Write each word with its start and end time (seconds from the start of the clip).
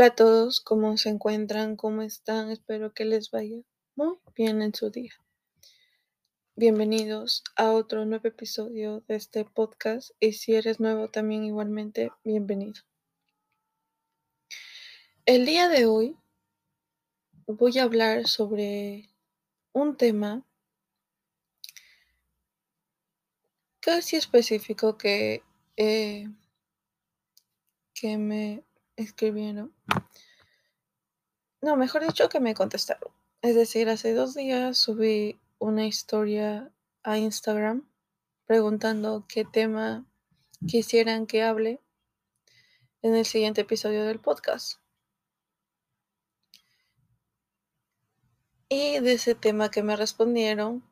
Hola 0.00 0.06
a 0.06 0.14
todos, 0.14 0.62
¿cómo 0.62 0.96
se 0.96 1.10
encuentran? 1.10 1.76
¿Cómo 1.76 2.00
están? 2.00 2.50
Espero 2.50 2.94
que 2.94 3.04
les 3.04 3.30
vaya 3.30 3.58
muy 3.96 4.16
bien 4.34 4.62
en 4.62 4.74
su 4.74 4.88
día. 4.88 5.12
Bienvenidos 6.56 7.44
a 7.54 7.72
otro 7.72 8.06
nuevo 8.06 8.26
episodio 8.26 9.04
de 9.08 9.16
este 9.16 9.44
podcast 9.44 10.12
y 10.18 10.32
si 10.32 10.54
eres 10.54 10.80
nuevo 10.80 11.10
también 11.10 11.44
igualmente, 11.44 12.10
bienvenido. 12.24 12.80
El 15.26 15.44
día 15.44 15.68
de 15.68 15.84
hoy 15.84 16.16
voy 17.46 17.78
a 17.78 17.82
hablar 17.82 18.26
sobre 18.26 19.10
un 19.74 19.98
tema 19.98 20.46
casi 23.80 24.16
específico 24.16 24.96
que, 24.96 25.42
eh, 25.76 26.26
que 27.92 28.16
me 28.16 28.64
escribieron. 28.96 29.72
No, 31.62 31.76
mejor 31.76 32.06
dicho 32.06 32.28
que 32.28 32.40
me 32.40 32.54
contestaron. 32.54 33.12
Es 33.42 33.54
decir, 33.54 33.88
hace 33.90 34.14
dos 34.14 34.34
días 34.34 34.78
subí 34.78 35.38
una 35.58 35.86
historia 35.86 36.72
a 37.02 37.18
Instagram 37.18 37.86
preguntando 38.46 39.26
qué 39.28 39.44
tema 39.44 40.06
quisieran 40.66 41.26
que 41.26 41.42
hable 41.42 41.80
en 43.02 43.14
el 43.14 43.26
siguiente 43.26 43.60
episodio 43.60 44.04
del 44.04 44.20
podcast. 44.20 44.80
Y 48.68 49.00
de 49.00 49.12
ese 49.12 49.34
tema 49.34 49.70
que 49.70 49.82
me 49.82 49.96
respondieron, 49.96 50.82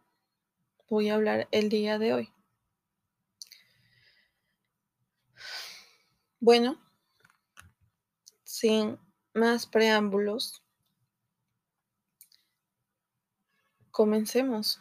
voy 0.90 1.08
a 1.08 1.14
hablar 1.14 1.48
el 1.50 1.68
día 1.68 1.98
de 1.98 2.12
hoy. 2.12 2.32
Bueno, 6.40 6.78
sin 8.44 8.98
más 9.34 9.66
preámbulos, 9.66 10.62
comencemos. 13.90 14.80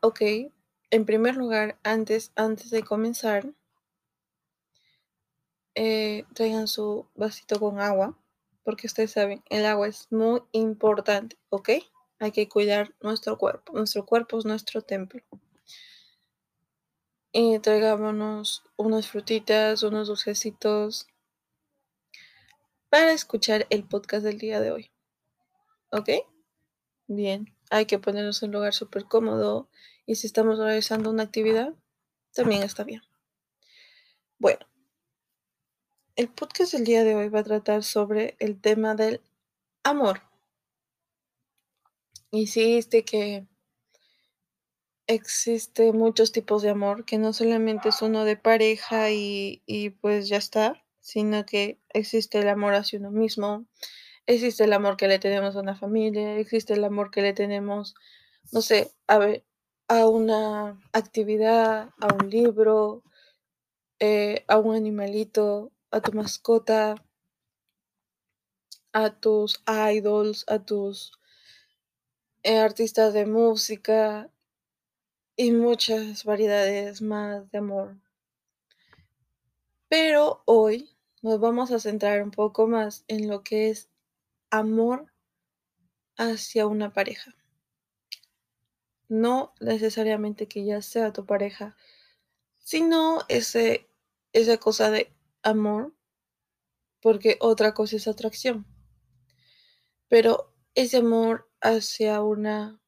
Ok, 0.00 0.20
en 0.90 1.04
primer 1.04 1.36
lugar, 1.36 1.78
antes, 1.82 2.32
antes 2.36 2.70
de 2.70 2.82
comenzar, 2.82 3.46
eh, 5.74 6.24
traigan 6.34 6.66
su 6.66 7.06
vasito 7.14 7.60
con 7.60 7.80
agua, 7.80 8.18
porque 8.64 8.86
ustedes 8.86 9.12
saben, 9.12 9.42
el 9.48 9.64
agua 9.64 9.88
es 9.88 10.10
muy 10.10 10.42
importante, 10.52 11.36
¿ok? 11.50 11.70
Hay 12.18 12.32
que 12.32 12.48
cuidar 12.48 12.94
nuestro 13.00 13.38
cuerpo. 13.38 13.72
Nuestro 13.72 14.04
cuerpo 14.04 14.38
es 14.38 14.44
nuestro 14.44 14.82
templo. 14.82 15.22
Y 17.32 17.58
traigámonos 17.60 18.64
unas 18.76 19.06
frutitas, 19.06 19.82
unos 19.84 20.08
dulcecitos 20.08 21.06
para 22.88 23.12
escuchar 23.12 23.66
el 23.70 23.84
podcast 23.84 24.24
del 24.24 24.38
día 24.38 24.60
de 24.60 24.70
hoy. 24.70 24.90
¿Ok? 25.90 26.10
Bien, 27.06 27.54
hay 27.70 27.86
que 27.86 27.98
ponernos 27.98 28.42
en 28.42 28.50
un 28.50 28.56
lugar 28.56 28.74
súper 28.74 29.04
cómodo 29.04 29.68
y 30.06 30.16
si 30.16 30.26
estamos 30.26 30.58
realizando 30.58 31.10
una 31.10 31.24
actividad, 31.24 31.74
también 32.32 32.62
está 32.62 32.84
bien. 32.84 33.02
Bueno, 34.38 34.66
el 36.16 36.28
podcast 36.28 36.72
del 36.72 36.84
día 36.84 37.04
de 37.04 37.14
hoy 37.14 37.28
va 37.28 37.40
a 37.40 37.44
tratar 37.44 37.82
sobre 37.82 38.36
el 38.38 38.60
tema 38.60 38.94
del 38.94 39.20
amor. 39.82 40.22
Este 42.30 43.04
que 43.04 43.46
existe 45.06 45.92
muchos 45.92 46.32
tipos 46.32 46.62
de 46.62 46.68
amor, 46.68 47.04
que 47.06 47.16
no 47.16 47.32
solamente 47.32 47.88
es 47.88 48.02
uno 48.02 48.24
de 48.24 48.36
pareja 48.36 49.10
y, 49.10 49.62
y 49.64 49.90
pues 49.90 50.28
ya 50.28 50.36
está, 50.36 50.84
sino 51.08 51.46
que 51.46 51.80
existe 51.88 52.38
el 52.38 52.50
amor 52.50 52.74
hacia 52.74 52.98
uno 52.98 53.10
mismo, 53.10 53.64
existe 54.26 54.64
el 54.64 54.74
amor 54.74 54.98
que 54.98 55.08
le 55.08 55.18
tenemos 55.18 55.56
a 55.56 55.60
una 55.60 55.74
familia, 55.74 56.36
existe 56.36 56.74
el 56.74 56.84
amor 56.84 57.10
que 57.10 57.22
le 57.22 57.32
tenemos, 57.32 57.94
no 58.52 58.60
sé, 58.60 58.92
a 59.06 59.18
a 59.88 60.06
una 60.06 60.78
actividad, 60.92 61.94
a 61.98 62.14
un 62.14 62.28
libro, 62.28 63.02
eh, 64.00 64.44
a 64.46 64.58
un 64.58 64.76
animalito, 64.76 65.72
a 65.90 66.02
tu 66.02 66.12
mascota, 66.12 67.02
a 68.92 69.08
tus 69.18 69.62
idols, 69.66 70.44
a 70.46 70.58
tus 70.58 71.12
eh, 72.42 72.58
artistas 72.58 73.14
de 73.14 73.24
música 73.24 74.30
y 75.36 75.52
muchas 75.52 76.24
variedades 76.24 77.00
más 77.00 77.50
de 77.50 77.58
amor. 77.58 77.96
Pero 79.88 80.42
hoy 80.44 80.97
nos 81.22 81.40
vamos 81.40 81.70
a 81.70 81.80
centrar 81.80 82.22
un 82.22 82.30
poco 82.30 82.66
más 82.66 83.04
en 83.08 83.28
lo 83.28 83.42
que 83.42 83.70
es 83.70 83.90
amor 84.50 85.12
hacia 86.16 86.66
una 86.66 86.92
pareja. 86.92 87.34
No 89.08 89.54
necesariamente 89.60 90.48
que 90.48 90.64
ya 90.64 90.82
sea 90.82 91.12
tu 91.12 91.24
pareja, 91.24 91.76
sino 92.58 93.20
ese, 93.28 93.88
esa 94.32 94.58
cosa 94.58 94.90
de 94.90 95.12
amor, 95.42 95.94
porque 97.00 97.38
otra 97.40 97.72
cosa 97.74 97.96
es 97.96 98.06
atracción. 98.06 98.66
Pero 100.08 100.52
ese 100.74 100.98
amor 100.98 101.50
hacia 101.60 102.20
una 102.22 102.80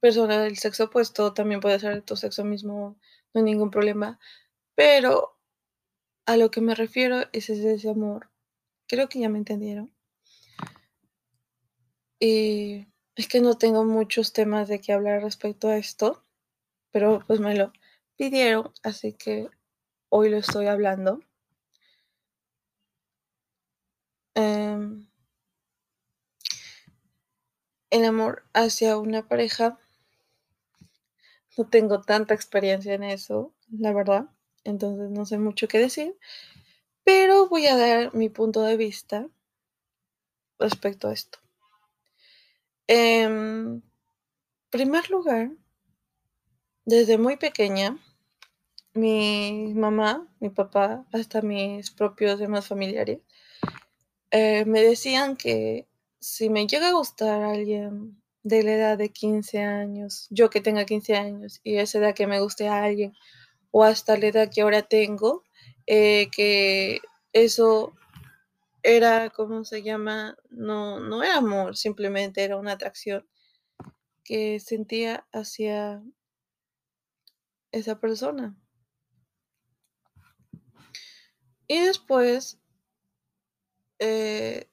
persona 0.00 0.40
del 0.40 0.56
sexo 0.56 0.84
opuesto 0.84 1.34
también 1.34 1.60
puede 1.60 1.80
ser 1.80 1.94
de 1.94 2.02
tu 2.02 2.16
sexo 2.16 2.44
mismo, 2.44 2.96
no 3.34 3.40
hay 3.40 3.42
ningún 3.42 3.70
problema. 3.70 4.20
Pero 4.74 5.35
a 6.26 6.36
lo 6.36 6.50
que 6.50 6.60
me 6.60 6.74
refiero 6.74 7.22
es 7.32 7.48
ese 7.48 7.88
amor. 7.88 8.28
Creo 8.88 9.08
que 9.08 9.20
ya 9.20 9.28
me 9.28 9.38
entendieron. 9.38 9.92
Y 12.18 12.86
es 13.14 13.28
que 13.28 13.40
no 13.40 13.56
tengo 13.56 13.84
muchos 13.84 14.32
temas 14.32 14.68
de 14.68 14.80
qué 14.80 14.92
hablar 14.92 15.22
respecto 15.22 15.68
a 15.68 15.76
esto, 15.76 16.22
pero 16.90 17.22
pues 17.26 17.40
me 17.40 17.54
lo 17.54 17.72
pidieron, 18.16 18.72
así 18.82 19.12
que 19.12 19.48
hoy 20.08 20.30
lo 20.30 20.38
estoy 20.38 20.66
hablando. 20.66 21.20
Em, 24.34 25.06
el 27.90 28.04
amor 28.04 28.44
hacia 28.52 28.98
una 28.98 29.28
pareja, 29.28 29.78
no 31.56 31.68
tengo 31.68 32.02
tanta 32.02 32.34
experiencia 32.34 32.94
en 32.94 33.02
eso, 33.04 33.54
la 33.70 33.92
verdad, 33.92 34.26
entonces 34.66 35.10
no 35.10 35.24
sé 35.24 35.38
mucho 35.38 35.68
qué 35.68 35.78
decir, 35.78 36.16
pero 37.04 37.48
voy 37.48 37.66
a 37.66 37.76
dar 37.76 38.14
mi 38.14 38.28
punto 38.28 38.62
de 38.62 38.76
vista 38.76 39.28
respecto 40.58 41.08
a 41.08 41.12
esto. 41.12 41.38
En 42.88 43.82
primer 44.70 45.10
lugar, 45.10 45.50
desde 46.84 47.18
muy 47.18 47.36
pequeña, 47.36 47.98
mi 48.94 49.72
mamá, 49.74 50.26
mi 50.40 50.50
papá, 50.50 51.04
hasta 51.12 51.42
mis 51.42 51.90
propios 51.90 52.38
demás 52.38 52.66
familiares, 52.66 53.20
eh, 54.30 54.64
me 54.64 54.82
decían 54.82 55.36
que 55.36 55.86
si 56.20 56.50
me 56.50 56.66
llega 56.66 56.88
a 56.88 56.92
gustar 56.92 57.42
alguien 57.42 58.20
de 58.42 58.62
la 58.62 58.72
edad 58.74 58.98
de 58.98 59.10
15 59.10 59.60
años, 59.60 60.26
yo 60.30 60.50
que 60.50 60.60
tenga 60.60 60.84
15 60.84 61.16
años 61.16 61.60
y 61.64 61.76
esa 61.76 61.98
edad 61.98 62.14
que 62.14 62.26
me 62.26 62.40
guste 62.40 62.68
a 62.68 62.84
alguien, 62.84 63.12
o 63.78 63.84
hasta 63.84 64.16
la 64.16 64.28
edad 64.28 64.50
que 64.50 64.62
ahora 64.62 64.80
tengo, 64.80 65.44
eh, 65.86 66.30
que 66.34 67.00
eso 67.34 67.92
era, 68.82 69.28
¿cómo 69.28 69.66
se 69.66 69.82
llama? 69.82 70.34
No, 70.48 70.98
no 70.98 71.22
era 71.22 71.36
amor, 71.36 71.76
simplemente 71.76 72.42
era 72.42 72.56
una 72.56 72.72
atracción 72.72 73.28
que 74.24 74.60
sentía 74.60 75.26
hacia 75.30 76.02
esa 77.70 78.00
persona. 78.00 78.56
Y 81.68 81.78
después 81.80 82.58
eh, 83.98 84.70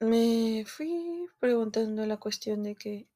me 0.00 0.64
fui 0.66 1.28
preguntando 1.40 2.06
la 2.06 2.16
cuestión 2.16 2.62
de 2.62 2.74
que 2.74 3.06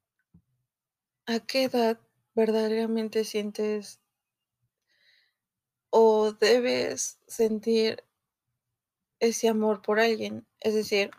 a 1.25 1.41
qué 1.41 1.65
edad 1.65 1.99
verdaderamente 2.35 3.25
sientes 3.25 4.02
o 5.93 6.33
debes 6.33 7.19
sentir 7.27 8.03
ese 9.21 9.49
amor 9.49 9.83
por 9.83 10.01
alguien. 10.01 10.47
Es 10.61 10.75
decir, 10.75 11.11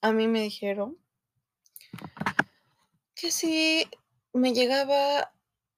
a 0.00 0.12
mí 0.12 0.28
me 0.28 0.40
dijeron 0.40 0.96
que 3.16 3.32
si 3.32 3.86
me 4.32 4.54
llegaba 4.54 5.32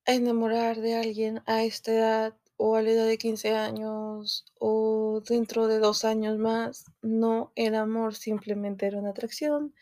a 0.05 0.13
enamorar 0.13 0.81
de 0.81 0.97
alguien 0.97 1.43
a 1.47 1.65
esta 1.65 1.93
edad 1.93 2.37
o 2.59 2.77
a 2.77 2.83
la 2.83 2.91
edad 2.91 3.07
de 3.07 3.17
15 3.17 3.55
años 3.55 4.45
o 4.59 5.23
dentro 5.27 5.67
de 5.67 5.79
dos 5.79 6.05
años 6.05 6.39
más, 6.39 6.85
no 7.01 7.53
era 7.57 7.81
amor, 7.81 8.15
simplemente 8.15 8.87
era 8.87 8.99
una 8.99 9.11
atracción 9.11 9.75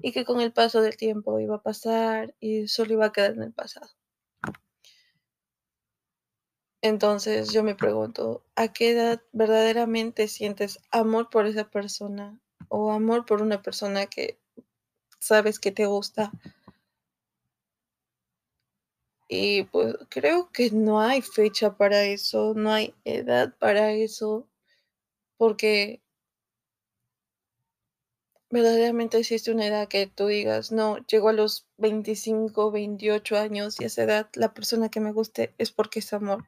y 0.00 0.12
que 0.12 0.24
con 0.24 0.40
el 0.40 0.52
paso 0.52 0.80
del 0.80 0.96
tiempo 0.96 1.40
iba 1.40 1.56
a 1.56 1.62
pasar 1.62 2.34
y 2.40 2.68
solo 2.68 2.94
iba 2.94 3.06
a 3.06 3.12
quedar 3.12 3.32
en 3.32 3.42
el 3.42 3.52
pasado. 3.52 3.97
Entonces 6.80 7.52
yo 7.52 7.64
me 7.64 7.74
pregunto, 7.74 8.44
¿a 8.54 8.72
qué 8.72 8.90
edad 8.90 9.20
verdaderamente 9.32 10.28
sientes 10.28 10.78
amor 10.90 11.28
por 11.28 11.46
esa 11.46 11.68
persona 11.70 12.40
o 12.68 12.92
amor 12.92 13.26
por 13.26 13.42
una 13.42 13.62
persona 13.62 14.06
que 14.06 14.38
sabes 15.18 15.58
que 15.58 15.72
te 15.72 15.86
gusta? 15.86 16.30
Y 19.28 19.64
pues 19.64 19.94
creo 20.08 20.50
que 20.52 20.70
no 20.70 21.00
hay 21.00 21.20
fecha 21.20 21.76
para 21.76 22.04
eso, 22.04 22.54
no 22.54 22.72
hay 22.72 22.94
edad 23.04 23.54
para 23.58 23.92
eso, 23.92 24.48
porque 25.36 26.00
verdaderamente 28.50 29.18
existe 29.18 29.50
una 29.50 29.66
edad 29.66 29.88
que 29.88 30.06
tú 30.06 30.26
digas, 30.26 30.72
no, 30.72 30.98
llego 31.06 31.28
a 31.28 31.32
los 31.32 31.66
25, 31.76 32.70
28 32.70 33.36
años 33.36 33.80
y 33.80 33.84
a 33.84 33.86
esa 33.88 34.02
edad 34.04 34.28
la 34.34 34.54
persona 34.54 34.88
que 34.88 35.00
me 35.00 35.12
guste 35.12 35.54
es 35.58 35.70
porque 35.70 35.98
es 36.00 36.12
amor. 36.12 36.44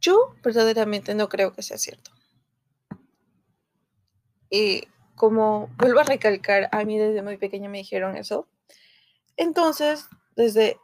Yo 0.00 0.34
verdaderamente 0.42 1.14
no 1.14 1.28
creo 1.28 1.52
que 1.52 1.62
sea 1.62 1.78
cierto. 1.78 2.12
Y 4.50 4.88
como 5.16 5.68
vuelvo 5.76 6.00
a 6.00 6.04
recalcar, 6.04 6.68
a 6.72 6.84
mí 6.84 6.98
desde 6.98 7.22
muy 7.22 7.36
pequeña 7.36 7.68
me 7.68 7.78
dijeron 7.78 8.16
eso. 8.16 8.48
Entonces, 9.36 10.06
desde 10.36 10.78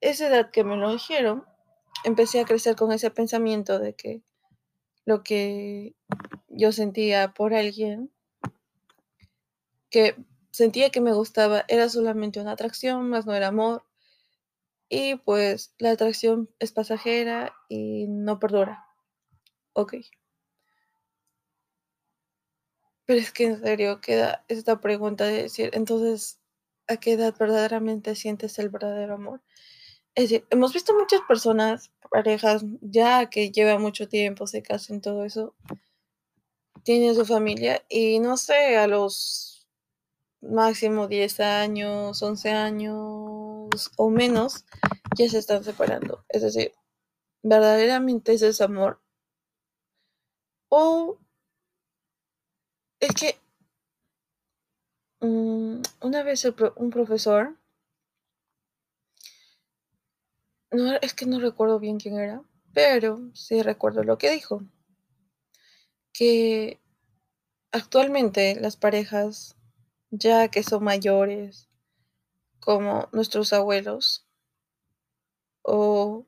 esa 0.00 0.28
edad 0.28 0.50
que 0.50 0.64
me 0.64 0.76
lo 0.76 0.92
dijeron, 0.92 1.44
empecé 2.04 2.40
a 2.40 2.44
crecer 2.44 2.76
con 2.76 2.92
ese 2.92 3.10
pensamiento 3.10 3.78
de 3.78 3.94
que 3.94 4.22
lo 5.04 5.22
que 5.22 5.94
yo 6.48 6.72
sentía 6.72 7.32
por 7.32 7.54
alguien, 7.54 8.12
que 9.90 10.16
sentía 10.50 10.90
que 10.90 11.00
me 11.00 11.12
gustaba, 11.12 11.64
era 11.68 11.88
solamente 11.88 12.40
una 12.40 12.52
atracción, 12.52 13.08
más 13.08 13.26
no 13.26 13.34
era 13.34 13.48
amor. 13.48 13.85
Y 14.88 15.16
pues 15.16 15.74
la 15.78 15.92
atracción 15.92 16.48
es 16.58 16.72
pasajera 16.72 17.54
y 17.68 18.06
no 18.08 18.38
perdura. 18.38 18.86
Ok. 19.72 19.94
Pero 23.06 23.20
es 23.20 23.32
que 23.32 23.44
en 23.44 23.60
serio 23.62 24.00
queda 24.00 24.44
esta 24.48 24.80
pregunta 24.80 25.24
de 25.24 25.42
decir, 25.44 25.70
entonces, 25.74 26.40
¿a 26.88 26.96
qué 26.96 27.12
edad 27.12 27.34
verdaderamente 27.38 28.14
sientes 28.16 28.58
el 28.58 28.68
verdadero 28.68 29.14
amor? 29.14 29.42
Es 30.14 30.30
decir, 30.30 30.46
hemos 30.50 30.72
visto 30.74 30.94
muchas 30.94 31.20
personas, 31.28 31.92
parejas, 32.10 32.64
ya 32.80 33.30
que 33.30 33.50
llevan 33.52 33.82
mucho 33.82 34.08
tiempo, 34.08 34.46
se 34.46 34.62
casan, 34.62 35.00
todo 35.00 35.24
eso, 35.24 35.54
tienen 36.84 37.14
su 37.14 37.26
familia 37.26 37.84
y 37.88 38.20
no 38.20 38.36
sé, 38.36 38.76
a 38.76 38.86
los 38.86 39.66
máximo 40.40 41.08
10 41.08 41.40
años, 41.40 42.22
11 42.22 42.50
años 42.50 43.25
o 43.96 44.10
menos, 44.10 44.64
ya 45.16 45.28
se 45.28 45.38
están 45.38 45.64
separando. 45.64 46.24
Es 46.28 46.42
decir, 46.42 46.72
verdaderamente 47.42 48.32
ese 48.34 48.48
es 48.48 48.60
amor. 48.60 49.00
O 50.68 51.18
es 53.00 53.14
que 53.14 53.38
mm, 55.20 55.82
una 56.00 56.22
vez 56.22 56.44
un 56.76 56.90
profesor, 56.90 57.56
no, 60.70 60.94
es 61.00 61.14
que 61.14 61.26
no 61.26 61.38
recuerdo 61.40 61.78
bien 61.78 61.98
quién 61.98 62.18
era, 62.18 62.42
pero 62.72 63.30
sí 63.34 63.62
recuerdo 63.62 64.02
lo 64.02 64.18
que 64.18 64.30
dijo, 64.30 64.62
que 66.12 66.80
actualmente 67.72 68.58
las 68.60 68.76
parejas, 68.76 69.56
ya 70.10 70.48
que 70.48 70.62
son 70.62 70.84
mayores, 70.84 71.68
como 72.60 73.08
nuestros 73.12 73.52
abuelos, 73.52 74.26
o 75.62 76.26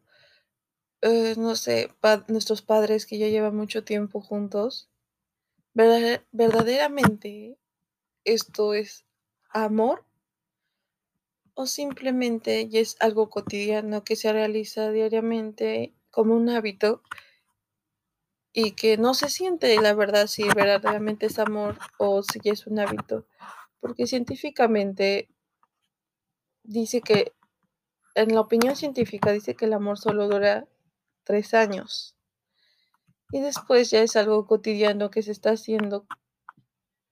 eh, 1.03 1.35
no 1.37 1.55
sé, 1.57 1.93
nuestros 2.29 2.63
padres 2.63 3.07
que 3.07 3.19
ya 3.19 3.29
llevan 3.29 3.57
mucho 3.57 3.85
tiempo 3.85 4.21
juntos, 4.21 4.91
verdaderamente 5.75 7.57
esto 8.25 8.75
es 8.75 9.05
amor 9.51 10.05
o 11.55 11.67
simplemente 11.67 12.69
ya 12.69 12.81
es 12.81 12.97
algo 13.01 13.31
cotidiano 13.31 14.05
que 14.05 14.17
se 14.17 14.33
realiza 14.33 14.91
diariamente 14.91 15.95
como 16.11 16.35
un 16.35 16.49
hábito 16.49 17.03
y 18.53 18.73
que 18.73 18.97
no 18.97 19.15
se 19.15 19.29
siente 19.29 19.81
la 19.81 19.95
verdad 19.95 20.27
si 20.27 20.45
verdaderamente 20.45 21.27
es 21.27 21.39
amor 21.39 21.79
o 21.99 22.23
si 22.23 22.41
es 22.45 22.67
un 22.67 22.79
hábito. 22.81 23.27
Porque 23.81 24.07
científicamente 24.07 25.29
dice 26.69 27.01
que, 27.01 27.33
en 28.15 28.35
la 28.35 28.41
opinión 28.41 28.77
científica 28.77 29.33
dice 29.33 29.55
que 29.55 29.65
el 29.65 29.73
amor 29.73 29.99
solo 29.99 30.29
dura 30.29 30.67
tres 31.25 31.55
años. 31.55 32.15
Y 33.33 33.41
después 33.41 33.91
ya 33.91 34.03
es 34.03 34.17
algo 34.17 34.47
cotidiano 34.47 35.11
que 35.11 35.23
se 35.23 35.33
está 35.33 35.51
haciendo 35.51 36.07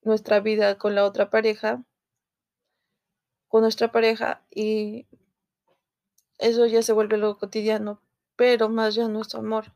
nuestra 0.03 0.41
vida 0.41 0.79
con 0.79 0.94
la 0.94 1.05
otra 1.05 1.31
pareja, 1.31 1.85
con 3.49 3.62
nuestra 3.62 3.93
pareja 3.93 4.43
y 4.50 5.06
eso 6.38 6.67
ya 6.67 6.82
se 6.82 6.93
vuelve 6.93 7.17
lo 7.17 7.38
cotidiano, 7.38 8.03
pero 8.37 8.69
más 8.69 8.94
ya 8.94 9.08
nuestro 9.08 9.41
amor. 9.41 9.73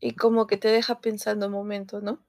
Y 0.00 0.16
como 0.16 0.46
que 0.46 0.56
te 0.58 0.68
deja 0.68 1.00
pensando 1.00 1.46
un 1.46 1.52
momento, 1.52 2.00
¿no? 2.00 2.22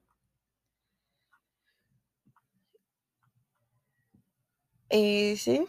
Y 4.94 5.36
sí, 5.38 5.66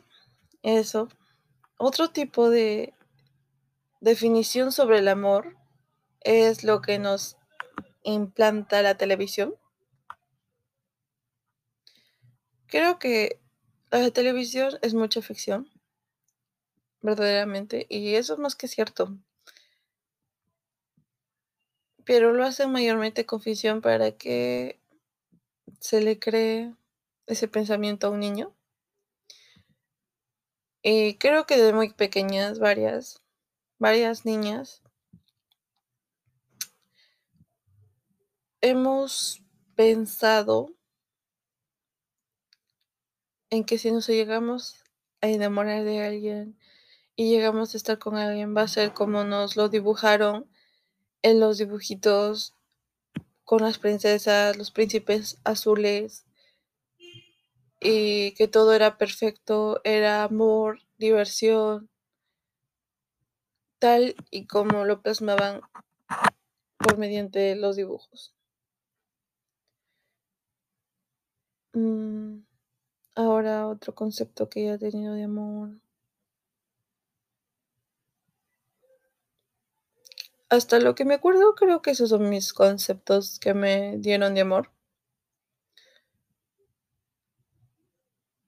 eso. 0.62 1.10
Otro 1.78 2.12
tipo 2.12 2.52
de 2.52 2.94
definición 4.00 4.72
sobre 4.72 5.00
el 5.00 5.08
amor 5.08 5.58
es 6.22 6.64
lo 6.64 6.80
que 6.84 7.00
nos 7.00 7.36
implanta 8.04 8.84
la 8.84 8.98
televisión. 8.98 9.56
Creo 12.68 13.00
que 13.00 13.40
la 13.90 14.12
televisión 14.12 14.78
es 14.84 14.94
mucha 14.94 15.24
ficción, 15.24 15.72
verdaderamente, 17.02 17.88
y 17.90 18.14
eso 18.14 18.34
es 18.34 18.40
más 18.40 18.56
que 18.56 18.68
cierto. 18.68 19.18
Pero 22.04 22.32
lo 22.32 22.46
hacen 22.46 22.72
mayormente 22.72 23.26
con 23.26 23.42
ficción 23.42 23.82
para 23.82 24.12
que 24.12 24.80
se 25.80 26.00
le 26.02 26.20
cree 26.20 26.76
ese 27.26 27.48
pensamiento 27.48 28.06
a 28.06 28.12
un 28.12 28.20
niño. 28.20 28.56
Y 30.88 31.16
creo 31.16 31.48
que 31.48 31.58
de 31.58 31.74
muy 31.74 31.92
pequeñas, 31.92 32.60
varias, 32.60 33.20
varias 33.80 34.24
niñas 34.24 34.84
hemos 38.62 39.42
pensado 39.76 40.76
en 43.50 43.64
que 43.64 43.80
si 43.80 43.90
nos 43.90 44.06
llegamos 44.06 44.76
a 45.22 45.28
enamorar 45.28 45.84
de 45.86 46.06
alguien 46.06 46.56
y 47.16 47.32
llegamos 47.32 47.74
a 47.74 47.78
estar 47.78 47.98
con 47.98 48.16
alguien, 48.16 48.56
va 48.56 48.62
a 48.62 48.68
ser 48.68 48.94
como 48.94 49.24
nos 49.24 49.56
lo 49.56 49.70
dibujaron 49.70 50.48
en 51.24 51.40
los 51.40 51.58
dibujitos 51.58 52.54
con 53.44 53.64
las 53.64 53.80
princesas, 53.80 54.56
los 54.56 54.70
príncipes 54.70 55.40
azules, 55.46 56.25
y 57.88 58.34
que 58.34 58.48
todo 58.48 58.74
era 58.74 58.98
perfecto, 58.98 59.80
era 59.84 60.24
amor, 60.24 60.80
diversión, 60.98 61.88
tal 63.80 64.16
y 64.32 64.48
como 64.48 64.86
lo 64.86 65.02
plasmaban 65.04 65.62
por 66.78 66.98
mediante 66.98 67.56
los 67.56 67.76
dibujos. 67.76 68.34
Mm, 71.74 72.40
ahora 73.16 73.68
otro 73.68 73.96
concepto 73.96 74.50
que 74.50 74.72
he 74.72 74.78
tenido 74.80 75.14
de 75.16 75.24
amor. 75.26 75.80
Hasta 80.50 80.80
lo 80.80 80.96
que 80.96 81.06
me 81.06 81.14
acuerdo, 81.14 81.54
creo 81.54 81.84
que 81.84 81.92
esos 81.92 82.10
son 82.10 82.30
mis 82.30 82.52
conceptos 82.52 83.38
que 83.40 83.54
me 83.54 83.98
dieron 84.00 84.34
de 84.34 84.42
amor. 84.42 84.72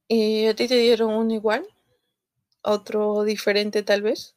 ¿Y 0.09 0.47
a 0.47 0.55
ti 0.55 0.69
te 0.69 0.77
dieron 0.77 1.13
uno 1.13 1.33
igual? 1.33 1.67
¿Otro 2.61 3.23
diferente 3.23 3.83
tal 3.83 4.03
vez? 4.03 4.35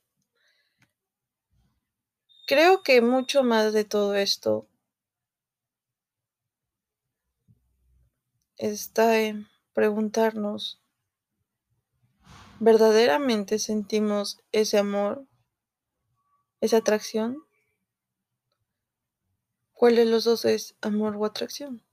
Creo 2.49 2.83
que 2.83 3.01
mucho 3.01 3.45
más 3.45 3.73
de 3.73 3.85
todo 3.85 4.17
esto 4.17 4.67
está 8.57 9.21
en 9.21 9.47
preguntarnos, 9.73 10.83
¿verdaderamente 12.59 13.61
sentimos 13.61 14.41
ese 14.51 14.79
amor, 14.79 15.25
esa 16.61 16.79
atracción? 16.79 17.45
¿Cuál 19.73 19.95
de 19.95 20.07
los 20.07 20.25
dos 20.25 20.45
es 20.45 20.75
amor 20.81 21.15
o 21.17 21.25
atracción? 21.25 21.85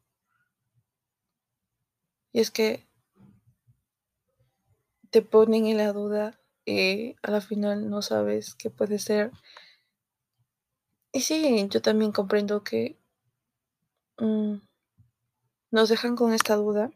Y 2.34 2.40
es 2.40 2.50
que 2.50 2.87
te 5.10 5.22
ponen 5.22 5.68
en 5.68 5.78
la 5.78 5.94
duda 5.94 6.40
y 6.66 7.16
a 7.24 7.32
la 7.32 7.42
final 7.42 7.90
no 7.90 8.02
sabes 8.02 8.56
qué 8.56 8.70
puede 8.70 9.00
ser. 9.00 9.32
Y 11.12 11.22
sí, 11.22 11.68
yo 11.70 11.82
también 11.82 12.12
comprendo 12.12 12.64
que 12.64 12.98
mm, 14.18 14.56
nos 15.72 15.90
dejan 15.90 16.16
con 16.16 16.34
esta 16.34 16.56
duda, 16.56 16.92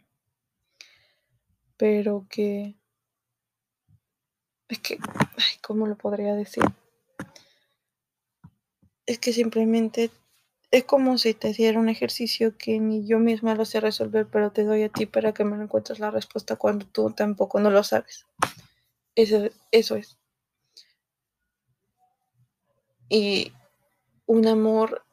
pero 1.77 2.27
que 2.29 2.75
es 4.67 4.79
que, 4.79 4.99
¿cómo 5.61 5.87
lo 5.87 5.97
podría 5.97 6.33
decir? 6.33 6.63
Es 9.05 9.19
que 9.19 9.33
simplemente 9.33 10.11
es 10.71 10.85
como 10.85 11.17
si 11.17 11.33
te 11.33 11.53
diera 11.53 11.79
un 11.79 11.89
ejercicio 11.89 12.57
que 12.57 12.79
ni 12.79 13.05
yo 13.05 13.19
misma 13.19 13.55
lo 13.55 13.65
sé 13.65 13.79
resolver, 13.79 14.27
pero 14.27 14.51
te 14.51 14.63
doy 14.63 14.83
a 14.83 14.89
ti 14.89 15.05
para 15.05 15.33
que 15.33 15.43
me 15.45 15.61
encuentres 15.61 15.99
la 15.99 16.11
respuesta 16.11 16.55
cuando 16.55 16.85
tú 16.87 17.11
tampoco 17.11 17.59
no 17.59 17.69
lo 17.69 17.83
sabes. 17.83 18.25
Eso, 19.15 19.49
eso 19.71 19.95
es. 19.95 20.17
Y 23.09 23.53
un 24.27 24.47
amor 24.47 25.03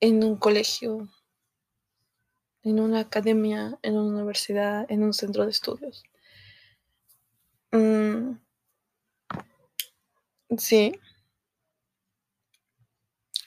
en 0.00 0.22
un 0.22 0.36
colegio, 0.36 1.08
en 2.64 2.80
una 2.80 2.98
academia, 2.98 3.78
en 3.82 3.96
una 3.96 4.16
universidad, 4.16 4.90
en 4.90 5.04
un 5.04 5.12
centro 5.12 5.44
de 5.44 5.52
estudios. 5.52 6.02
Mm, 7.72 8.36
sí. 10.58 10.92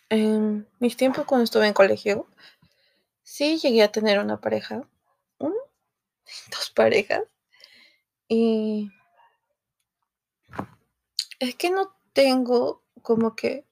En 0.10 0.68
mis 0.80 0.98
tiempos 0.98 1.26
cuando 1.26 1.44
estuve 1.44 1.68
en 1.68 1.74
colegio, 1.74 2.28
sí 3.24 3.58
llegué 3.58 3.84
a 3.84 3.92
tener 3.92 4.20
una 4.20 4.40
pareja, 4.40 4.88
una, 5.40 5.56
dos 6.52 6.72
parejas, 6.76 7.24
y 8.28 8.92
es 11.40 11.56
que 11.56 11.70
no 11.70 11.96
tengo 12.14 12.84
como 13.02 13.36
que 13.36 13.66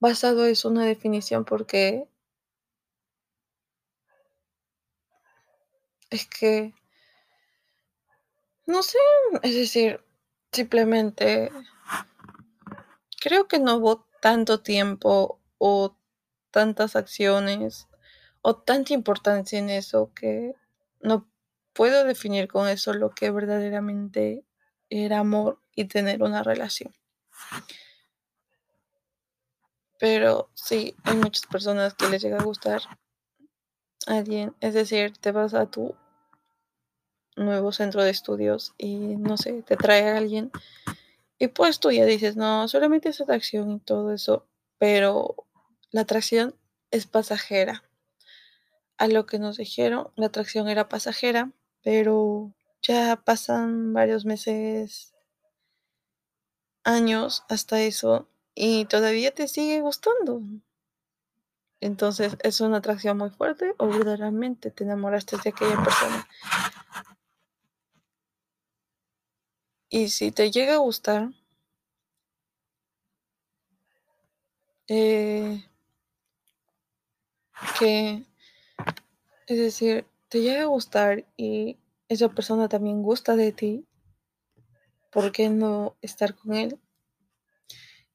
basado 0.00 0.46
eso 0.46 0.68
una 0.68 0.84
definición 0.84 1.44
porque 1.44 2.08
es 6.10 6.26
que 6.26 6.74
no 8.66 8.82
sé, 8.82 8.98
es 9.42 9.54
decir, 9.54 10.04
simplemente 10.52 11.50
creo 13.20 13.48
que 13.48 13.58
no 13.58 13.76
hubo 13.76 14.06
tanto 14.20 14.62
tiempo 14.62 15.41
o 15.64 15.96
tantas 16.50 16.96
acciones 16.96 17.86
o 18.40 18.56
tanta 18.56 18.94
importancia 18.94 19.60
en 19.60 19.70
eso 19.70 20.10
que 20.12 20.56
no 21.00 21.30
puedo 21.72 22.02
definir 22.02 22.48
con 22.48 22.68
eso 22.68 22.92
lo 22.94 23.10
que 23.10 23.30
verdaderamente 23.30 24.44
era 24.90 25.20
amor 25.20 25.60
y 25.76 25.84
tener 25.84 26.20
una 26.24 26.42
relación. 26.42 26.92
Pero 30.00 30.50
sí, 30.54 30.96
hay 31.04 31.14
muchas 31.14 31.46
personas 31.46 31.94
que 31.94 32.08
les 32.08 32.20
llega 32.20 32.38
a 32.38 32.44
gustar 32.44 32.82
a 34.08 34.16
alguien, 34.16 34.56
es 34.58 34.74
decir, 34.74 35.16
te 35.16 35.30
vas 35.30 35.54
a 35.54 35.66
tu 35.66 35.94
nuevo 37.36 37.70
centro 37.70 38.02
de 38.02 38.10
estudios 38.10 38.74
y 38.78 38.96
no 38.96 39.36
sé, 39.36 39.62
te 39.62 39.76
trae 39.76 40.10
a 40.10 40.16
alguien 40.16 40.50
y 41.38 41.46
pues 41.46 41.78
tú 41.78 41.92
ya 41.92 42.04
dices, 42.04 42.34
no, 42.34 42.66
solamente 42.66 43.10
es 43.10 43.20
atracción 43.20 43.70
y 43.70 43.78
todo 43.78 44.12
eso, 44.12 44.48
pero 44.78 45.46
la 45.92 46.02
atracción 46.02 46.56
es 46.90 47.06
pasajera. 47.06 47.84
A 48.98 49.08
lo 49.08 49.26
que 49.26 49.38
nos 49.38 49.56
dijeron, 49.56 50.10
la 50.16 50.26
atracción 50.26 50.68
era 50.68 50.88
pasajera, 50.88 51.52
pero 51.82 52.52
ya 52.82 53.16
pasan 53.24 53.92
varios 53.92 54.24
meses, 54.24 55.14
años 56.84 57.44
hasta 57.48 57.80
eso 57.80 58.28
y 58.54 58.84
todavía 58.86 59.32
te 59.32 59.48
sigue 59.48 59.80
gustando. 59.80 60.42
Entonces, 61.80 62.36
¿es 62.42 62.60
una 62.60 62.78
atracción 62.78 63.18
muy 63.18 63.30
fuerte 63.30 63.74
o 63.78 63.88
verdaderamente 63.88 64.70
te 64.70 64.84
enamoraste 64.84 65.36
de 65.36 65.50
aquella 65.50 65.82
persona? 65.82 66.28
Y 69.88 70.08
si 70.08 70.32
te 70.32 70.50
llega 70.50 70.74
a 70.74 70.78
gustar, 70.78 71.30
eh, 74.88 75.64
que, 77.78 78.24
es 79.46 79.58
decir, 79.58 80.06
te 80.28 80.40
llega 80.40 80.62
a 80.62 80.66
gustar 80.66 81.24
y 81.36 81.78
esa 82.08 82.28
persona 82.28 82.68
también 82.68 83.02
gusta 83.02 83.36
de 83.36 83.52
ti, 83.52 83.86
¿por 85.10 85.32
qué 85.32 85.48
no 85.48 85.96
estar 86.02 86.34
con 86.34 86.54
él? 86.54 86.78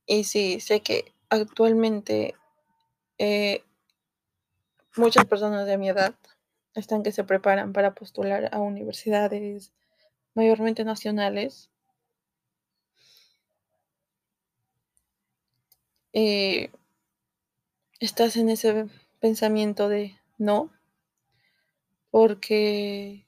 Y 0.06 0.24
sí, 0.24 0.60
sé 0.60 0.82
que 0.82 1.14
actualmente 1.30 2.36
eh, 3.18 3.64
muchas 4.96 5.26
personas 5.26 5.66
de 5.68 5.78
mi 5.78 5.90
edad 5.90 6.16
están 6.74 7.04
que 7.04 7.12
se 7.12 7.24
preparan 7.24 7.74
para 7.74 7.94
postular 7.94 8.50
a 8.52 8.60
universidades 8.60 9.74
mayormente 10.34 10.84
nacionales. 10.84 11.70
Eh, 16.14 16.72
estás 18.00 18.38
en 18.38 18.50
ese 18.50 18.88
pensamiento 19.28 19.90
de 19.90 20.18
no, 20.38 20.72
porque 22.12 23.28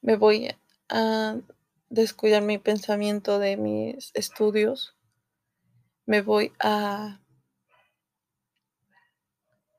me 0.00 0.16
voy 0.16 0.48
a 0.88 1.36
descuidar 1.88 2.42
mi 2.42 2.58
pensamiento 2.58 3.38
de 3.38 3.56
mis 3.56 4.10
estudios, 4.14 4.96
me 6.04 6.20
voy 6.20 6.52
a, 6.58 7.20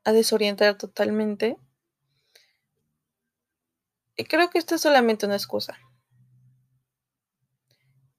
a 0.04 0.12
desorientar 0.12 0.78
totalmente. 0.78 1.58
Y 4.16 4.24
creo 4.24 4.48
que 4.48 4.58
esto 4.58 4.74
es 4.74 4.80
solamente 4.80 5.26
una 5.26 5.36
excusa. 5.36 5.78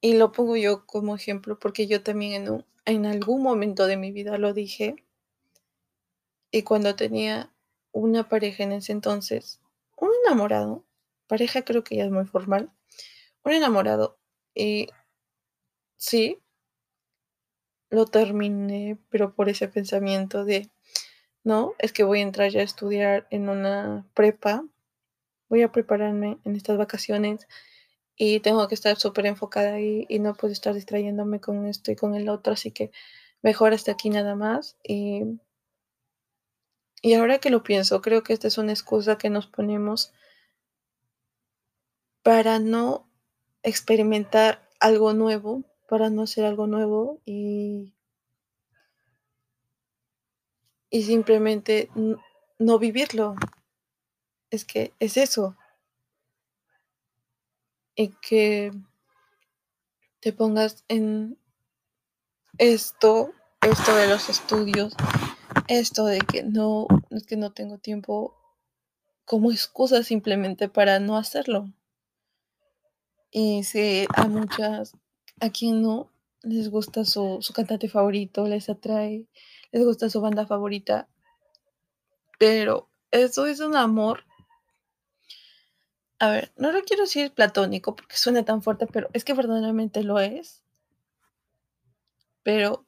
Y 0.01 0.13
lo 0.13 0.31
pongo 0.31 0.55
yo 0.55 0.85
como 0.85 1.15
ejemplo 1.15 1.57
porque 1.57 1.87
yo 1.87 2.03
también 2.03 2.43
en, 2.43 2.51
un, 2.51 2.65
en 2.85 3.07
algún 3.07 3.41
momento 3.41 3.87
de 3.87 3.97
mi 3.97 4.11
vida 4.11 4.37
lo 4.37 4.53
dije. 4.53 5.03
Y 6.51 6.63
cuando 6.63 6.95
tenía 6.95 7.49
una 7.93 8.27
pareja 8.27 8.63
en 8.63 8.73
ese 8.73 8.91
entonces, 8.91 9.61
un 9.95 10.09
enamorado, 10.25 10.85
pareja 11.27 11.63
creo 11.63 11.83
que 11.83 11.95
ya 11.95 12.05
es 12.05 12.11
muy 12.11 12.25
formal, 12.25 12.71
un 13.43 13.53
enamorado, 13.53 14.19
y 14.53 14.89
sí, 15.97 16.39
lo 17.89 18.05
terminé, 18.05 18.97
pero 19.09 19.33
por 19.33 19.49
ese 19.49 19.67
pensamiento 19.67 20.43
de, 20.45 20.69
no, 21.43 21.73
es 21.79 21.93
que 21.93 22.03
voy 22.03 22.19
a 22.19 22.23
entrar 22.23 22.51
ya 22.51 22.61
a 22.61 22.63
estudiar 22.63 23.27
en 23.29 23.49
una 23.49 24.05
prepa, 24.13 24.65
voy 25.49 25.61
a 25.61 25.71
prepararme 25.71 26.37
en 26.45 26.55
estas 26.55 26.77
vacaciones 26.77 27.47
y 28.15 28.39
tengo 28.41 28.67
que 28.67 28.75
estar 28.75 28.97
súper 28.97 29.25
enfocada 29.25 29.73
ahí 29.73 30.05
y 30.09 30.19
no 30.19 30.33
puedo 30.35 30.53
estar 30.53 30.73
distrayéndome 30.73 31.39
con 31.41 31.65
esto 31.65 31.91
y 31.91 31.95
con 31.95 32.15
el 32.15 32.29
otro, 32.29 32.53
así 32.53 32.71
que 32.71 32.91
mejor 33.41 33.73
hasta 33.73 33.93
aquí 33.93 34.09
nada 34.09 34.35
más. 34.35 34.77
Y, 34.83 35.23
y 37.01 37.13
ahora 37.13 37.39
que 37.39 37.49
lo 37.49 37.63
pienso, 37.63 38.01
creo 38.01 38.23
que 38.23 38.33
esta 38.33 38.47
es 38.47 38.57
una 38.57 38.71
excusa 38.71 39.17
que 39.17 39.29
nos 39.29 39.47
ponemos 39.47 40.13
para 42.21 42.59
no 42.59 43.09
experimentar 43.63 44.69
algo 44.79 45.13
nuevo, 45.13 45.63
para 45.89 46.09
no 46.09 46.23
hacer 46.23 46.45
algo 46.45 46.67
nuevo 46.67 47.19
y, 47.25 47.95
y 50.91 51.03
simplemente 51.03 51.89
no 52.59 52.79
vivirlo. 52.79 53.35
Es 54.51 54.65
que 54.65 54.93
es 54.99 55.17
eso. 55.17 55.57
Y 57.95 58.09
que 58.21 58.71
te 60.19 60.33
pongas 60.33 60.83
en 60.87 61.37
esto, 62.57 63.33
esto 63.61 63.95
de 63.95 64.07
los 64.07 64.29
estudios, 64.29 64.93
esto 65.79 66.05
de 66.05 66.19
que 66.19 66.43
no, 66.43 66.85
que 67.27 67.37
no 67.37 67.53
tengo 67.53 67.77
tiempo 67.77 68.35
como 69.23 69.51
excusa 69.51 70.03
simplemente 70.03 70.67
para 70.67 70.99
no 70.99 71.15
hacerlo. 71.15 71.71
Y 73.31 73.63
si 73.63 74.05
a 74.13 74.27
muchas, 74.27 74.97
a 75.39 75.49
quien 75.49 75.81
no 75.81 76.11
les 76.41 76.69
gusta 76.69 77.05
su, 77.05 77.37
su 77.39 77.53
cantante 77.53 77.87
favorito, 77.87 78.45
les 78.47 78.69
atrae, 78.69 79.27
les 79.71 79.85
gusta 79.85 80.09
su 80.09 80.19
banda 80.19 80.45
favorita, 80.45 81.07
pero 82.37 82.89
eso 83.11 83.45
es 83.45 83.61
un 83.61 83.77
amor. 83.77 84.25
A 86.19 86.31
ver, 86.31 86.51
no 86.57 86.73
lo 86.73 86.81
quiero 86.81 87.03
decir 87.03 87.31
platónico 87.31 87.95
porque 87.95 88.17
suena 88.17 88.43
tan 88.43 88.61
fuerte, 88.61 88.87
pero 88.87 89.09
es 89.13 89.23
que 89.23 89.33
verdaderamente 89.33 90.03
lo 90.03 90.19
es. 90.19 90.63
Pero 92.43 92.85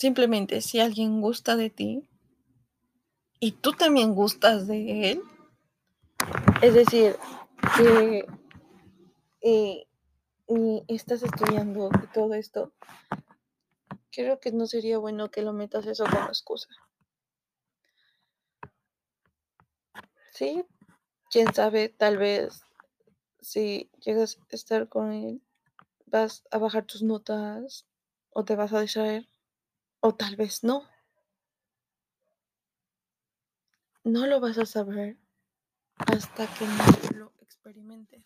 simplemente 0.00 0.62
si 0.62 0.80
alguien 0.80 1.20
gusta 1.20 1.56
de 1.56 1.68
ti 1.68 2.08
y 3.38 3.52
tú 3.52 3.72
también 3.72 4.14
gustas 4.14 4.66
de 4.66 5.10
él, 5.10 5.22
Es 6.62 6.74
decir, 6.74 7.16
que 7.76 8.26
y 9.42 9.86
estás 10.88 11.22
estudiando 11.22 11.90
y 12.02 12.06
todo 12.08 12.34
esto, 12.34 12.72
creo 14.10 14.40
que 14.40 14.52
no 14.52 14.66
sería 14.66 14.98
bueno 14.98 15.30
que 15.30 15.42
lo 15.42 15.52
metas 15.52 15.86
eso 15.86 16.04
como 16.04 16.26
excusa. 16.26 16.68
Sí, 20.32 20.64
quién 21.30 21.52
sabe, 21.54 21.88
tal 21.88 22.16
vez 22.16 22.62
si 23.40 23.90
llegas 24.00 24.38
a 24.50 24.56
estar 24.56 24.88
con 24.88 25.12
él, 25.12 25.42
vas 26.06 26.44
a 26.50 26.58
bajar 26.58 26.84
tus 26.84 27.02
notas 27.02 27.86
o 28.30 28.44
te 28.44 28.56
vas 28.56 28.72
a 28.72 28.80
distraer, 28.80 29.29
o 30.00 30.14
tal 30.14 30.36
vez 30.36 30.64
no. 30.64 30.88
No 34.04 34.26
lo 34.26 34.40
vas 34.40 34.58
a 34.58 34.66
saber 34.66 35.18
hasta 35.96 36.46
que 36.54 36.64
no 36.66 37.18
lo 37.18 37.32
experimentes. 37.40 38.24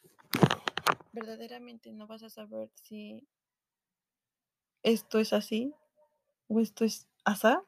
Verdaderamente 1.12 1.92
no 1.92 2.06
vas 2.06 2.22
a 2.22 2.30
saber 2.30 2.70
si 2.74 3.26
esto 4.82 5.18
es 5.18 5.32
así 5.32 5.74
o 6.48 6.60
esto 6.60 6.84
es 6.84 7.08
asá 7.24 7.64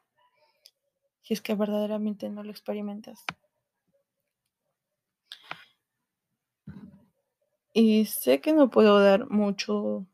si 1.27 1.33
es 1.33 1.41
que 1.41 1.55
verdaderamente 1.55 2.29
no 2.29 2.41
lo 2.41 2.51
experimentas. 2.51 3.25
Y 7.73 8.05
sé 8.05 8.39
que 8.39 8.53
no 8.53 8.69
puedo 8.69 9.01
dar 9.01 9.29
mucho, 9.29 10.05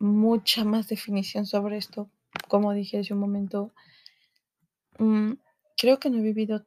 mucha 0.00 0.64
más 0.64 0.88
definición 0.88 1.46
sobre 1.46 1.76
esto, 1.76 2.10
como 2.48 2.72
dije 2.72 2.98
hace 2.98 3.14
un 3.14 3.20
momento. 3.20 3.72
Mm, 4.98 5.34
creo 5.76 6.00
que 6.00 6.10
no 6.10 6.18
he 6.18 6.22
vivido 6.22 6.66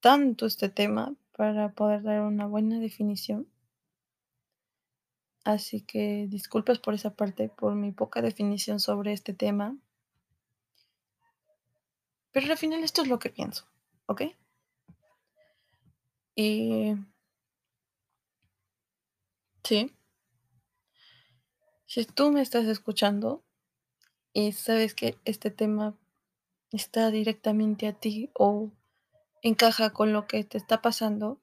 tanto 0.00 0.46
este 0.46 0.68
tema 0.68 1.14
para 1.36 1.72
poder 1.72 2.02
dar 2.02 2.20
una 2.22 2.46
buena 2.46 2.78
definición. 2.78 3.48
Así 5.44 5.80
que 5.80 6.26
disculpas 6.28 6.78
por 6.78 6.94
esa 6.94 7.14
parte, 7.14 7.48
por 7.48 7.74
mi 7.74 7.90
poca 7.90 8.20
definición 8.20 8.80
sobre 8.80 9.12
este 9.12 9.32
tema. 9.32 9.76
Pero 12.32 12.52
al 12.52 12.58
final 12.58 12.84
esto 12.84 13.02
es 13.02 13.08
lo 13.08 13.18
que 13.18 13.30
pienso, 13.30 13.66
¿ok? 14.06 14.22
Y 16.34 16.94
sí, 19.64 19.92
si 21.88 22.04
tú 22.04 22.30
me 22.30 22.42
estás 22.42 22.66
escuchando 22.66 23.42
y 24.34 24.52
sabes 24.52 24.94
que 24.94 25.16
este 25.24 25.50
tema 25.50 25.96
está 26.70 27.10
directamente 27.10 27.86
a 27.86 27.94
ti 27.94 28.30
o 28.34 28.70
encaja 29.40 29.90
con 29.94 30.12
lo 30.12 30.26
que 30.26 30.44
te 30.44 30.58
está 30.58 30.82
pasando, 30.82 31.40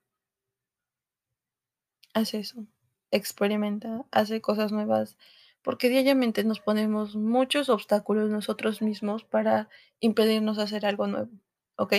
haz 2.14 2.36
eso, 2.36 2.68
experimenta, 3.10 4.06
hace 4.12 4.40
cosas 4.40 4.72
nuevas, 4.72 5.18
porque 5.64 5.90
diariamente 5.90 6.44
nos 6.44 6.60
ponemos 6.60 7.16
muchos 7.16 7.70
obstáculos 7.70 8.30
nosotros 8.30 8.84
mismos 8.84 9.24
para 9.24 9.68
impedirnos 10.00 10.60
hacer 10.60 10.86
algo 10.86 11.08
nuevo, 11.08 11.32
¿ok? 11.76 11.94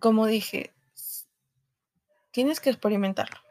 Como 0.00 0.26
dije, 0.26 0.74
tienes 2.32 2.58
que 2.58 2.70
experimentarlo. 2.70 3.43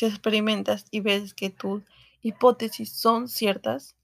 Si 0.00 0.06
experimentas 0.06 0.86
y 0.90 1.00
ves 1.00 1.34
que 1.34 1.50
tus 1.50 1.82
hipótesis 2.22 2.90
son 2.90 3.28
ciertas 3.28 3.96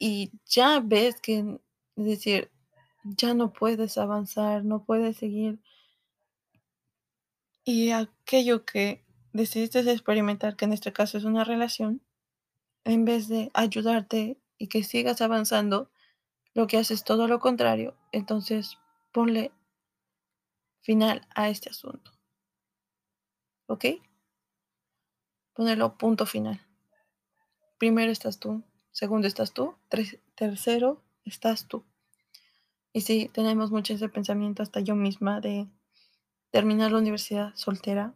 y 0.00 0.32
ya 0.46 0.80
ves 0.80 1.20
que, 1.20 1.60
es 1.94 2.04
decir, 2.04 2.50
ya 3.04 3.34
no 3.34 3.52
puedes 3.52 3.98
avanzar, 3.98 4.64
no 4.64 4.82
puedes 4.82 5.16
seguir. 5.16 5.60
Y 7.62 7.90
aquello 7.90 8.64
que 8.64 9.04
decidiste 9.32 9.88
experimentar, 9.88 10.56
que 10.56 10.64
en 10.64 10.72
este 10.72 10.92
caso 10.92 11.18
es 11.18 11.22
una 11.24 11.44
relación, 11.44 12.02
en 12.82 13.04
vez 13.04 13.28
de 13.28 13.52
ayudarte 13.54 14.40
y 14.58 14.66
que 14.66 14.82
sigas 14.82 15.20
avanzando, 15.20 15.88
lo 16.52 16.66
que 16.66 16.78
haces 16.78 16.98
es 16.98 17.04
todo 17.04 17.28
lo 17.28 17.38
contrario. 17.38 17.96
Entonces, 18.10 18.76
ponle 19.12 19.52
final 20.80 21.28
a 21.32 21.48
este 21.48 21.70
asunto. 21.70 22.10
¿Ok? 23.66 23.84
Ponerlo 25.54 25.98
punto 25.98 26.24
final. 26.24 26.60
Primero 27.78 28.10
estás 28.10 28.38
tú, 28.38 28.62
segundo 28.90 29.26
estás 29.26 29.52
tú, 29.52 29.74
tercero 30.34 31.02
estás 31.24 31.66
tú. 31.66 31.84
Y 32.92 33.02
sí, 33.02 33.30
tenemos 33.32 33.70
mucho 33.70 33.94
ese 33.94 34.08
pensamiento, 34.08 34.62
hasta 34.62 34.80
yo 34.80 34.94
misma, 34.94 35.40
de 35.40 35.66
terminar 36.50 36.92
la 36.92 36.98
universidad 36.98 37.54
soltera. 37.54 38.14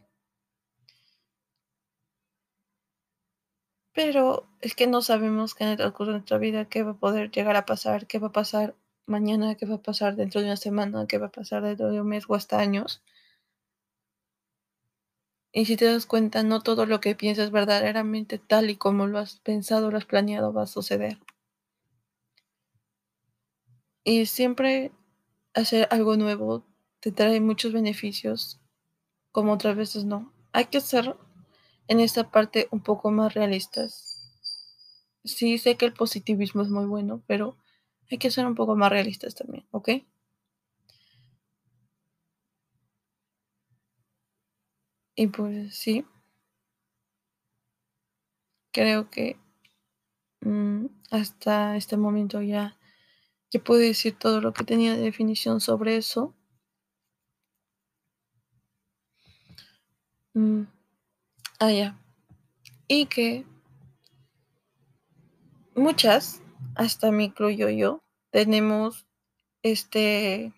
Pero 3.93 4.47
es 4.61 4.75
que 4.75 4.87
no 4.87 5.03
sabemos 5.03 5.55
qué 5.55 5.65
en 5.65 5.71
el 5.71 5.77
transcurso 5.79 6.13
de 6.13 6.19
nuestra 6.19 6.39
vida, 6.39 6.67
qué 6.67 6.83
va 6.83 6.93
a 6.93 6.99
poder 6.99 7.31
llegar 7.31 7.57
a 7.57 7.67
pasar, 7.67 8.07
qué 8.07 8.19
va 8.19 8.29
a 8.29 8.33
pasar 8.33 8.75
mañana, 9.07 9.55
qué 9.55 9.67
va 9.67 9.77
a 9.77 9.83
pasar 9.83 10.17
dentro 10.17 10.41
de 10.41 10.47
una 10.47 10.57
semana, 10.57 11.07
qué 11.07 11.19
va 11.19 11.27
a 11.27 11.33
pasar 11.33 11.63
dentro 11.63 11.91
de 11.91 12.01
un 12.01 12.09
mes 12.09 12.25
o 12.29 12.35
hasta 12.35 12.59
años. 12.59 13.03
Y 15.53 15.65
si 15.65 15.77
te 15.77 15.87
das 15.87 16.07
cuenta, 16.07 16.43
no 16.45 16.61
todo 16.61 16.87
lo 16.87 17.01
que 17.01 17.17
piensas 17.17 17.51
verdaderamente 17.51 18.39
tal 18.39 18.71
y 18.71 18.77
como 18.77 19.09
lo 19.09 19.19
has 19.19 19.41
pensado, 19.41 19.91
lo 19.91 19.99
has 19.99 20.05
planeado, 20.05 20.53
va 20.53 20.63
a 20.63 20.67
suceder. 20.69 21.19
Y 24.05 24.27
siempre 24.27 24.93
hacer 25.55 25.89
algo 25.91 26.17
nuevo 26.17 26.65
te 27.01 27.13
trae 27.13 27.41
muchos 27.41 27.73
beneficios, 27.73 28.61
como 29.33 29.53
otras 29.55 29.77
veces 29.77 30.05
no. 30.05 30.33
Hay 30.53 30.67
que 30.67 30.81
ser 30.81 31.17
en 31.89 32.01
esta 32.01 32.31
parte 32.31 32.69
un 32.73 32.81
poco 32.83 33.11
más 33.11 33.35
realistas. 33.35 34.31
Sí, 35.25 35.59
sé 35.59 35.77
que 35.77 35.87
el 35.87 35.93
positivismo 35.95 36.63
es 36.63 36.71
muy 36.71 36.87
bueno, 36.87 37.23
pero 37.27 37.57
hay 38.11 38.19
que 38.19 38.31
ser 38.31 38.47
un 38.47 38.55
poco 38.55 38.77
más 38.77 38.91
realistas 38.91 39.35
también, 39.35 39.67
¿ok? 39.73 39.91
Y 45.17 45.29
pues 45.29 45.75
sí, 45.75 46.05
creo 48.71 49.09
que 49.09 49.39
mm, 50.43 50.87
hasta 51.11 51.77
este 51.77 51.97
momento 51.97 52.43
ya, 52.43 52.77
ya 53.51 53.61
puedo 53.61 53.81
decir 53.81 54.19
todo 54.19 54.43
lo 54.43 54.53
que 54.53 54.65
tenía 54.65 54.95
de 54.95 55.01
definición 55.01 55.61
sobre 55.61 55.97
eso. 55.97 56.35
Mm, 60.35 60.65
ah, 61.61 61.73
ya. 61.73 61.99
Y 62.89 63.07
que 63.07 63.47
muchas, 65.75 66.43
hasta 66.75 67.11
me 67.11 67.25
incluyo 67.25 67.71
yo, 67.71 68.03
tenemos 68.31 69.07
este, 69.63 70.53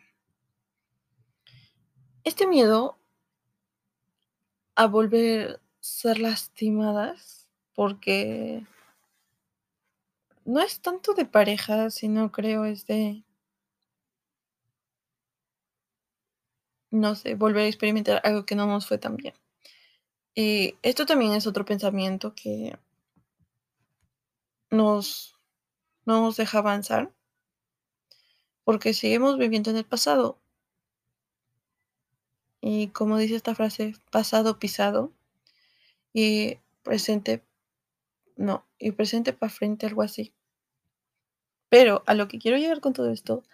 este 2.25 2.49
miedo 2.49 2.98
a 4.79 4.87
volver 4.87 5.57
a 5.57 5.61
ser 5.81 6.21
lastimadas 6.21 7.49
porque 7.75 8.65
no 10.45 10.61
es 10.61 10.81
tanto 10.81 11.15
de 11.15 11.27
pareja, 11.27 11.91
sino 11.91 12.31
creo 12.31 12.65
es 12.65 12.87
de, 12.87 13.25
no 16.93 17.17
sé, 17.17 17.35
volver 17.35 17.65
a 17.65 17.67
experimentar 17.67 18.23
algo 18.25 18.47
que 18.47 18.55
no 18.55 18.67
nos 18.67 18.87
fue 18.87 18.99
tan 18.99 19.17
bien. 19.17 19.35
Y 20.37 20.77
esto 20.83 21.07
también 21.07 21.33
es 21.33 21.49
otro 21.49 21.65
pensamiento 21.65 22.37
que 22.37 22.79
nos, 24.71 25.41
no 26.07 26.23
nos 26.23 26.37
deja 26.37 26.59
avanzar 26.59 27.13
porque 28.63 28.95
seguimos 28.95 29.39
viviendo 29.39 29.71
en 29.71 29.77
el 29.79 29.85
pasado. 29.85 30.39
Y 32.61 32.89
como 32.89 33.19
dice 33.19 33.37
esta 33.37 33.55
frase, 33.55 33.95
pasado 34.11 34.59
pisado 34.59 35.13
y 36.13 36.59
presente, 36.83 37.45
no, 38.37 38.67
y 38.79 38.93
presente 38.93 39.33
para 39.33 39.53
frente, 39.53 39.87
algo 39.87 40.03
así. 40.03 40.33
Pero 41.69 42.03
a 42.07 42.15
lo 42.15 42.29
que 42.29 42.39
quiero 42.39 42.57
llegar 42.57 42.81
con 42.81 42.93
todo 42.93 43.11
esto 43.11 43.45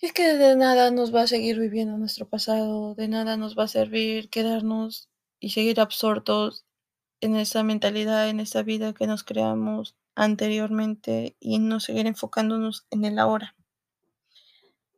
es 0.00 0.12
que 0.12 0.34
de 0.34 0.56
nada 0.56 0.90
nos 0.90 1.14
va 1.14 1.22
a 1.22 1.26
seguir 1.26 1.58
viviendo 1.58 1.96
nuestro 1.96 2.28
pasado, 2.28 2.94
de 2.94 3.08
nada 3.08 3.36
nos 3.36 3.58
va 3.58 3.64
a 3.64 3.68
servir 3.68 4.28
quedarnos 4.28 5.08
y 5.40 5.50
seguir 5.50 5.80
absortos 5.80 6.64
en 7.20 7.36
esa 7.36 7.62
mentalidad, 7.62 8.28
en 8.28 8.40
esa 8.40 8.62
vida 8.62 8.92
que 8.92 9.06
nos 9.06 9.24
creamos 9.24 9.96
anteriormente 10.14 11.36
y 11.40 11.58
no 11.58 11.80
seguir 11.80 12.06
enfocándonos 12.06 12.86
en 12.90 13.04
el 13.04 13.18
ahora. 13.18 13.54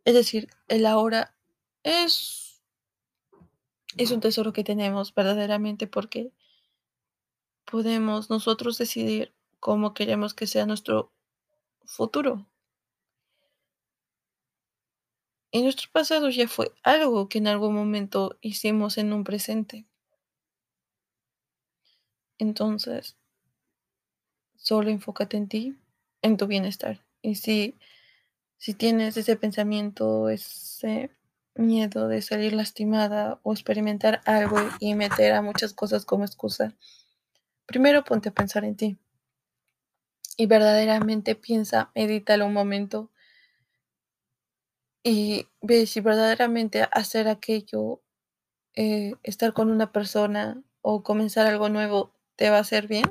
Es 0.05 0.15
decir, 0.15 0.49
el 0.69 0.87
ahora 0.87 1.35
es, 1.83 2.46
es 3.97 4.11
un 4.11 4.21
tesoro 4.21 4.53
que 4.53 4.65
tenemos 4.65 5.15
verdaderamente 5.15 5.87
porque 5.87 6.33
podemos 7.65 8.31
nosotros 8.31 8.79
decidir 8.79 9.35
cómo 9.61 9.95
queremos 9.95 10.35
que 10.35 10.47
sea 10.47 10.67
nuestro 10.67 11.13
futuro. 11.85 12.47
Y 15.51 15.63
nuestro 15.63 15.89
pasado 15.93 16.29
ya 16.29 16.49
fue 16.49 16.73
algo 16.83 17.29
que 17.29 17.39
en 17.39 17.47
algún 17.47 17.75
momento 17.75 18.37
hicimos 18.41 18.99
en 18.99 19.13
un 19.13 19.25
presente. 19.25 19.87
Entonces, 22.39 23.17
solo 24.57 24.91
enfócate 24.91 25.37
en 25.37 25.49
ti, 25.49 25.79
en 26.21 26.37
tu 26.37 26.47
bienestar. 26.47 27.03
Y 27.23 27.37
si, 27.37 27.79
si 28.59 28.75
tienes 28.75 29.17
ese 29.17 29.37
pensamiento, 29.37 30.29
ese 30.29 31.11
miedo 31.57 32.09
de 32.09 32.23
salir 32.23 32.53
lastimada 32.53 33.41
o 33.43 33.53
experimentar 33.53 34.21
algo 34.25 34.59
y 34.81 34.95
meter 34.95 35.33
a 35.33 35.43
muchas 35.43 35.73
cosas 35.73 36.05
como 36.05 36.25
excusa, 36.25 36.75
primero 37.67 38.05
ponte 38.05 38.29
a 38.31 38.35
pensar 38.35 38.65
en 38.65 38.77
ti. 38.77 38.99
Y 40.37 40.47
verdaderamente 40.47 41.35
piensa, 41.35 41.91
medítalo 41.95 42.47
un 42.47 42.53
momento 42.53 43.11
y 45.03 45.47
ve 45.63 45.87
si 45.87 46.01
verdaderamente 46.01 46.89
hacer 46.91 47.29
aquello, 47.29 48.03
eh, 48.75 49.15
estar 49.23 49.53
con 49.53 49.71
una 49.71 49.93
persona 49.93 50.61
o 50.83 51.05
comenzar 51.05 51.47
algo 51.47 51.69
nuevo 51.69 52.13
te 52.35 52.51
va 52.51 52.59
a 52.59 52.63
hacer 52.63 52.89
bien. 52.89 53.05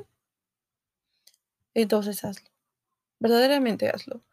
Entonces 1.72 2.22
hazlo. 2.22 2.50
Verdaderamente 3.18 3.88
hazlo. 3.88 4.25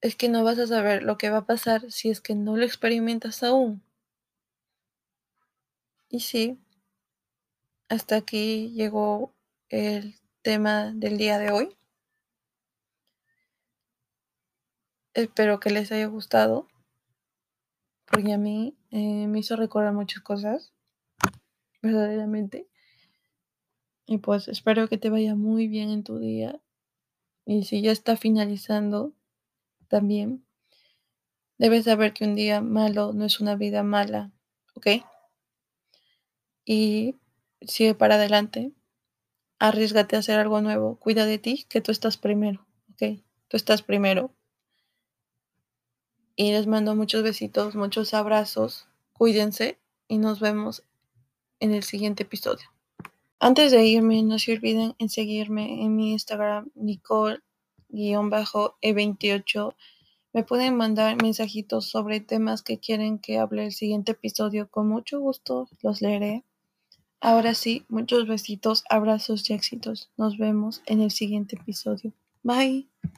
Es 0.00 0.16
que 0.16 0.28
no 0.28 0.44
vas 0.44 0.58
a 0.58 0.66
saber 0.66 1.02
lo 1.02 1.18
que 1.18 1.30
va 1.30 1.38
a 1.38 1.46
pasar 1.46 1.90
si 1.92 2.10
es 2.10 2.20
que 2.20 2.34
no 2.34 2.56
lo 2.56 2.64
experimentas 2.64 3.42
aún. 3.42 3.82
Y 6.08 6.20
sí, 6.20 6.58
hasta 7.88 8.16
aquí 8.16 8.70
llegó 8.70 9.34
el 9.68 10.14
tema 10.42 10.92
del 10.92 11.18
día 11.18 11.38
de 11.38 11.50
hoy. 11.50 11.76
Espero 15.12 15.60
que 15.60 15.70
les 15.70 15.92
haya 15.92 16.06
gustado, 16.06 16.68
porque 18.06 18.32
a 18.32 18.38
mí 18.38 18.76
eh, 18.90 19.26
me 19.26 19.40
hizo 19.40 19.56
recordar 19.56 19.92
muchas 19.92 20.22
cosas, 20.22 20.72
verdaderamente. 21.82 22.68
Y 24.06 24.18
pues 24.18 24.48
espero 24.48 24.88
que 24.88 24.98
te 24.98 25.10
vaya 25.10 25.34
muy 25.34 25.68
bien 25.68 25.90
en 25.90 26.04
tu 26.04 26.18
día. 26.18 26.60
Y 27.44 27.64
si 27.64 27.82
ya 27.82 27.92
está 27.92 28.16
finalizando, 28.16 29.14
también 29.90 30.46
debes 31.58 31.84
saber 31.84 32.14
que 32.14 32.24
un 32.24 32.34
día 32.34 32.62
malo 32.62 33.12
no 33.12 33.26
es 33.26 33.40
una 33.40 33.56
vida 33.56 33.82
mala, 33.82 34.30
¿ok? 34.74 35.04
Y 36.64 37.16
sigue 37.60 37.94
para 37.94 38.14
adelante. 38.14 38.72
Arriesgate 39.58 40.16
a 40.16 40.20
hacer 40.20 40.38
algo 40.38 40.62
nuevo. 40.62 40.96
Cuida 40.98 41.26
de 41.26 41.36
ti, 41.36 41.66
que 41.68 41.82
tú 41.82 41.92
estás 41.92 42.16
primero, 42.16 42.66
¿ok? 42.92 43.20
Tú 43.48 43.58
estás 43.58 43.82
primero. 43.82 44.32
Y 46.34 46.52
les 46.52 46.66
mando 46.66 46.96
muchos 46.96 47.22
besitos, 47.22 47.74
muchos 47.74 48.14
abrazos. 48.14 48.88
Cuídense 49.12 49.78
y 50.08 50.16
nos 50.16 50.40
vemos 50.40 50.84
en 51.58 51.74
el 51.74 51.82
siguiente 51.82 52.22
episodio. 52.22 52.70
Antes 53.38 53.72
de 53.72 53.84
irme, 53.84 54.22
no 54.22 54.38
se 54.38 54.52
olviden 54.52 54.94
en 54.98 55.08
seguirme 55.10 55.82
en 55.82 55.96
mi 55.96 56.12
Instagram, 56.12 56.70
Nicole-E28. 57.92 59.74
Me 60.32 60.44
pueden 60.44 60.76
mandar 60.76 61.20
mensajitos 61.20 61.86
sobre 61.88 62.20
temas 62.20 62.62
que 62.62 62.78
quieren 62.78 63.18
que 63.18 63.38
hable 63.38 63.66
el 63.66 63.72
siguiente 63.72 64.12
episodio. 64.12 64.70
Con 64.70 64.88
mucho 64.88 65.20
gusto 65.20 65.68
los 65.82 66.00
leeré. 66.00 66.44
Ahora 67.20 67.54
sí, 67.54 67.84
muchos 67.88 68.26
besitos, 68.26 68.84
abrazos 68.88 69.48
y 69.50 69.52
éxitos. 69.52 70.10
Nos 70.16 70.38
vemos 70.38 70.82
en 70.86 71.02
el 71.02 71.10
siguiente 71.10 71.56
episodio. 71.56 72.12
Bye. 72.42 72.88